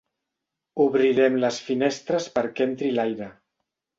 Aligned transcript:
Obrirem 0.85 1.35
les 1.43 1.59
finestres 1.67 2.27
perquè 2.37 2.67
entri 2.69 2.93
l'aire. 2.95 3.31